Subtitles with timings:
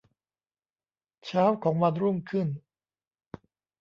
[1.25, 2.47] เช้าของวันรุ่งขึ้น